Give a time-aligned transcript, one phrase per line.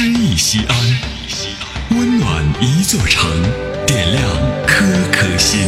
[0.00, 3.28] 诗意西安，温暖一座城，
[3.84, 4.24] 点亮
[4.64, 5.58] 颗颗心。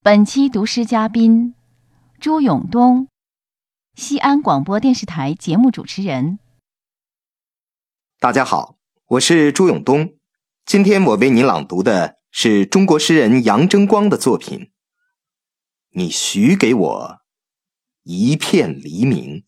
[0.00, 1.54] 本期读诗嘉宾
[2.18, 3.08] 朱永东，
[3.94, 6.38] 西安广播电视台节目主持人。
[8.18, 8.76] 大家好，
[9.08, 10.14] 我是朱永东。
[10.64, 14.70] 今天我为您朗读的是中国诗人杨争光的作品。
[15.90, 17.18] 你许给我
[18.06, 19.42] 一片黎明。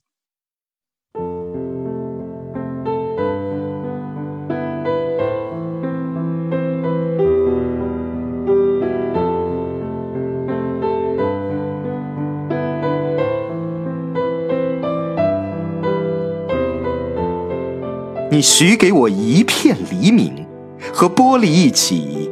[18.30, 20.46] 你许给我一片黎明，
[20.94, 22.30] 和玻璃一起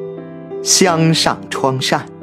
[0.62, 2.13] 镶上窗扇。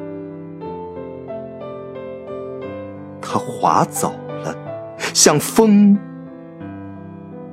[3.31, 4.13] 它划走
[4.43, 4.53] 了，
[5.13, 5.97] 像风，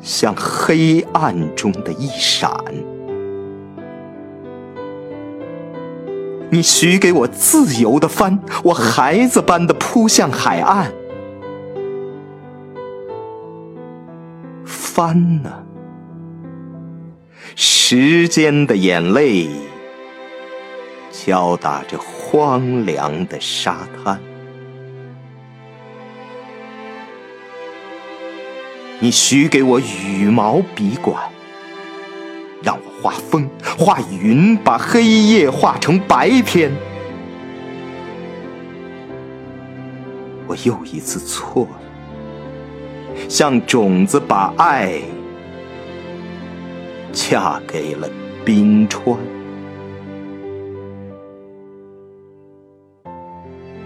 [0.01, 2.51] 像黑暗中的一闪。
[6.51, 10.91] 你许给我自由的帆，我孩子般的扑向海岸。
[14.65, 15.65] 帆呢？
[17.55, 19.49] 时间的眼泪
[21.13, 24.21] 敲打着荒凉的沙滩。
[29.01, 31.17] 你许给我羽毛笔管，
[32.65, 36.73] 让我画风、画云，把黑夜画成白天。
[40.49, 41.79] 我又一次错了，
[43.29, 45.01] 像种子把爱
[47.13, 48.11] 嫁给了
[48.45, 49.17] 冰川。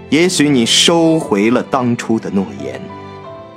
[0.09, 2.81] 也许你收回了当初的诺言。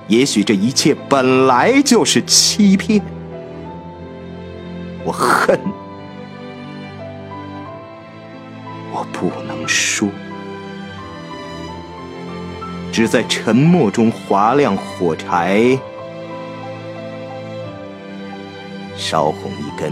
[0.08, 3.02] 也许这一切本来就是欺骗，
[5.04, 5.60] 我恨，
[8.92, 10.08] 我不能说，
[12.92, 15.78] 只在沉默中划亮火柴，
[18.96, 19.92] 烧红一根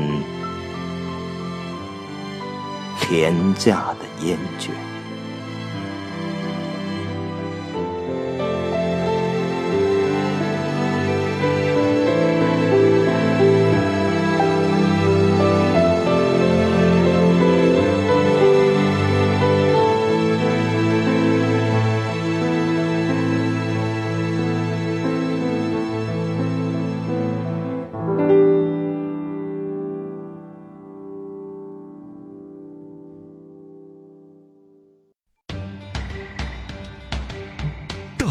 [3.09, 4.92] 廉价的烟卷。